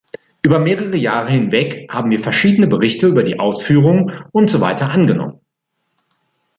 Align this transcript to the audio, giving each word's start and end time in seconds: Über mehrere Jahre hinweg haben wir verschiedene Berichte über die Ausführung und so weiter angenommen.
Über 0.41 0.57
mehrere 0.57 0.95
Jahre 0.97 1.29
hinweg 1.29 1.85
haben 1.93 2.09
wir 2.09 2.17
verschiedene 2.17 2.65
Berichte 2.65 3.05
über 3.07 3.21
die 3.21 3.37
Ausführung 3.39 4.11
und 4.31 4.49
so 4.49 4.59
weiter 4.59 4.89
angenommen. 4.89 5.39